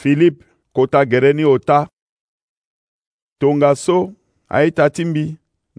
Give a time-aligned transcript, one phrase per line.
[0.00, 0.40] Filip
[0.74, 1.78] kota gɛrɛ ni o ta
[3.38, 3.98] tonga so
[4.54, 5.24] aitati mbi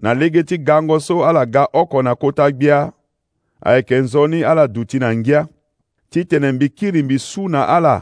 [0.02, 2.78] na legeti gango so ala ga oko na kota gbia
[3.66, 5.40] ayeke nzoni ala duti na ngia
[6.10, 7.96] ti tene mbi kiri mbi su na ala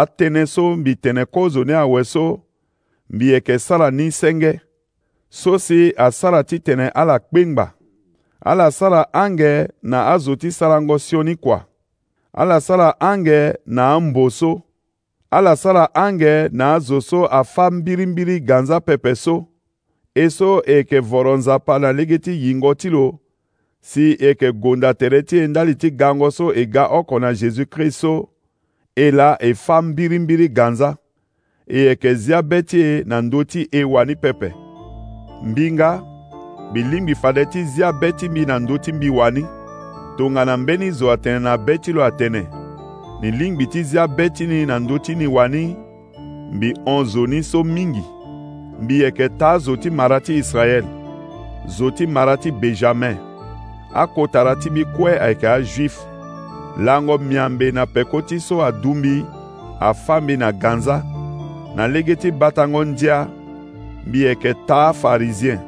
[0.00, 2.24] atënë so mbi tene kozo ni awe so
[3.14, 4.52] mbi yeke sara ni senge
[5.40, 7.66] so si asara ti tene ala kpengba
[8.50, 9.52] ala sara ange
[9.90, 11.66] na azo ti sarango sioni kua
[12.40, 14.65] ala sara ange na ambo so
[15.30, 19.46] ala sara ange na azo so afa mbirimbiri ga nzapèpè so
[20.14, 23.18] e so e yeke voro nzapa na lege ti yingo ti lo
[23.80, 27.32] si e yeke gonda tere ti e ndali ti gango so e ga oko na
[27.34, 28.28] jésus-christ so
[28.96, 30.96] e la e fâ mbirimbiri ga nza
[31.66, 34.54] e yeke zia be ti e na ndö ti e wani pepe
[35.42, 36.02] mbinga
[36.72, 39.46] bilingbi fade ti zia be ti mbi na ndö ti mbi wani
[40.16, 42.65] tongana mbeni zo atene na be ti lo atene
[43.20, 45.76] ni lingbi ti zia be tini na ndö ti ni wani
[46.52, 48.02] mbi honzo ni so mingi
[48.82, 50.84] mbi yeke taa zo ti mara ti israel
[51.66, 53.16] zo ti mara ti benjamin
[53.94, 55.98] akotara ti mbi kue ayeke ajuif
[56.78, 59.24] lango miambe na peko ti so adu mbi
[59.80, 61.02] afâ mbi na ganza
[61.76, 63.26] na lege ti batango ndia
[64.06, 65.58] mbi yeke taa farizien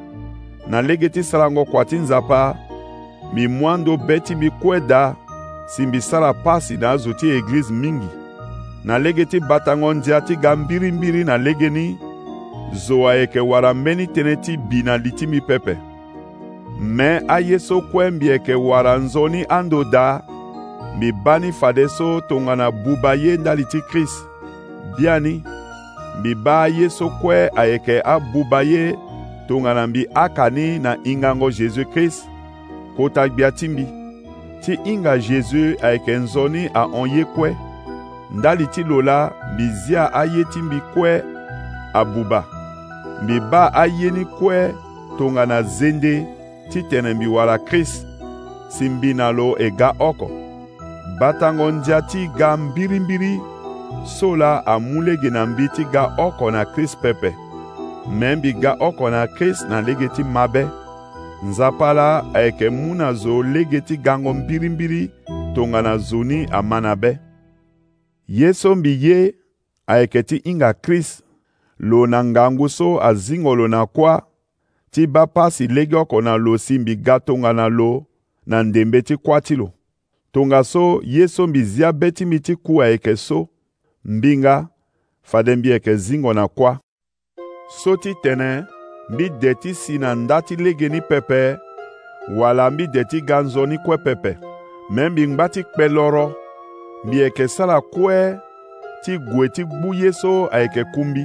[0.66, 2.56] na lege ti sarango kua ti nzapa
[3.32, 5.16] mbi mwando be ti mbi kue daa
[5.68, 8.06] simbisala pasi na azo ti eglize mingi
[8.84, 11.98] na lege ti batango nzia ti ga mbirimbiri na lege ni
[12.72, 15.76] zo ayeke wara mbeni tënë ti bi na li ti mi pepe
[16.80, 20.20] me aye so kue mbi yeke wara nzoni ando daa
[20.96, 24.24] mbi ba ni fade so tongana buba ye ndali ti krist
[24.98, 25.44] bia ni
[26.20, 28.96] mbi ba aye so kue ayeke abuba ye
[29.48, 32.24] tongana mbi aka ni na hingango jésus krist
[32.96, 33.97] kota gbia ti mbi
[34.62, 37.56] ti hinga jésus ayeke nzoni ahon ye kue
[38.30, 41.22] ndali ti lo la mbi zia aye ti mbi kue
[41.94, 42.44] abuba
[43.22, 44.74] mbi ba aye ni kue
[45.18, 46.26] tongana zende
[46.70, 48.06] titene mbi wala krist
[48.68, 50.30] si mbi na lo e ga oko
[51.18, 53.40] ba tango ndia ti ga mbirimbiri
[54.06, 57.34] so la amû lege na mbi ti ga oko na krist pepe
[58.18, 60.66] me mbi ga oko na krist na lege ti mabe
[61.42, 65.10] nzapa la ayeke mû na zo lege ti gango mbirimbiri
[65.54, 67.18] tongana zoni ama na be
[68.28, 69.34] ye so mbi ye
[69.86, 71.22] ayeke ti hinga krist
[71.78, 74.20] lo na ngangu so azingo lo na kuâ
[74.90, 78.06] ti ba pasi lege oko na lo si mbi ga tongana lo
[78.46, 79.70] na ndembe ti kuâ ti lo
[80.32, 83.48] tongaso ye so mbi zia be ti mbi ti ku ayeke so
[84.04, 84.68] mbinga
[85.22, 86.76] fade mbi yeke zingo na kuâ
[87.82, 88.64] so ti tene
[89.10, 91.56] mbi deti si na nda ti lege ni pepe
[92.36, 94.38] wala mbi deti ga nzoni kue pepe
[94.90, 96.32] me mbi ngba ti kpe loro
[97.04, 98.36] mbi yeke sara kue
[99.04, 101.24] ti gue ti gbu ye so ayeke kumbi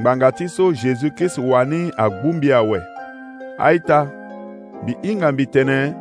[0.00, 2.80] ngbanga ti so jésus krist wani agbu mbi awe
[3.58, 4.08] aita
[4.82, 5.94] mbi hinga mbi tene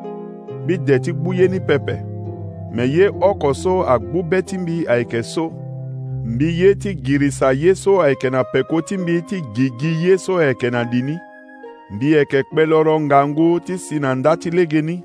[0.64, 1.96] mbi de ti gbu ye ni pepe
[2.72, 5.52] me ye oko so agbu be ti mbi ayeke so
[6.26, 10.38] mbi ye ti girisa ye so ayeke na peko ti mbi ti gigi ye so
[10.40, 11.18] ayeke na ndini
[11.92, 15.04] mbi yeke kpe loro ngangu ti si na nda ti lege ni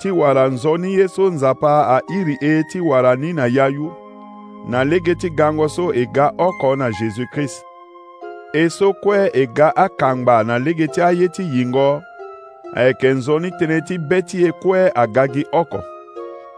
[0.00, 3.92] ti wara nzoni ye so nzapa airi e ti wara ni na yayu
[4.68, 7.64] na lege ti gango so e ga oko na jésus-christ
[8.52, 12.02] e so kue e ga akangba na lege ti aye ti yingo
[12.74, 15.82] ayeke nzoni tënë ti be ti e kue aga gi oko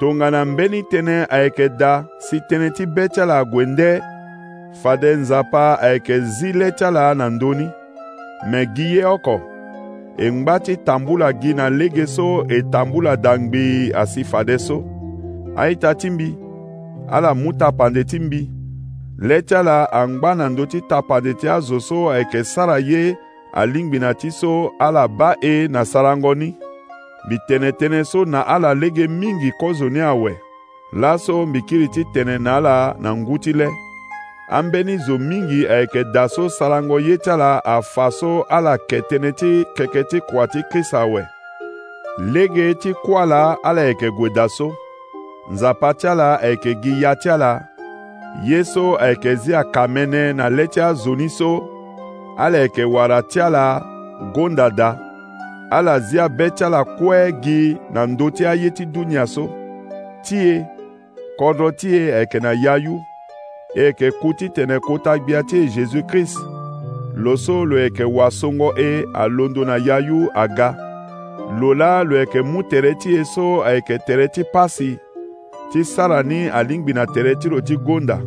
[0.00, 1.92] tongana mbeni tënë ayeke da
[2.28, 3.90] si tënë ti be ti ala gue ndö
[4.82, 7.66] fade nzapa ayeke zi le ti ala na ndöni
[8.50, 9.36] me gi ye oko
[10.16, 13.64] e ngba ti tambula gi na lege so e tambula dangbi
[14.02, 14.76] asi fade so
[15.62, 16.28] aita ti mbi
[17.16, 18.42] ala mu tapande ti mbi
[19.26, 23.02] le ti ala angba na ndö ti tapande ti azo so ayeke sara ye
[23.60, 24.52] alingbi na ti so
[24.86, 26.50] ala ba e na sarango ni
[27.24, 30.32] mbi tene tënë so na ala lege mingi kozoni awe
[30.92, 33.68] laso mbi kiri ti tene na ala na ngu ti le
[34.50, 39.32] ambeni zo mingi ayeke da so sarango ye ti ala afa so ala ke tënë
[39.40, 41.22] ti keke ti kua ti krista awe
[42.18, 44.72] lege ti kuâ la ala yeke gue da so
[45.50, 47.60] nzapa ti ala ayeke gi ya ti ala
[48.48, 51.66] ye so ayeke zia aka mene na le ti azo ni so
[52.38, 53.80] ala yeke wara ti ala
[54.34, 55.11] gonda da
[55.72, 57.58] ala zia be tsalakɔe gi
[57.94, 59.44] na ŋdoti aye ti dunya so
[60.24, 60.54] tie
[61.38, 62.94] kɔdɔ tie eke na yayu
[63.84, 66.36] eke kuti tene kota gbia ti jésus krist
[67.24, 68.90] lo so lo yeke wasongo e
[69.22, 70.68] alondo na yayu aga
[71.60, 74.98] lo la lo yeke mu tere ti e so ayeke tere ti pasi
[75.72, 78.18] ti sara ni alingbi na tere ti lo ti gonda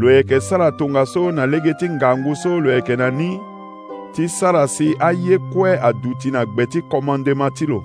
[0.00, 3.51] lo yeke sara tongaso na lege ti ngangu so lo yeke na ni
[4.12, 7.78] ti sara si aye kue adu ti na gbe ti kɔmandeman ti lo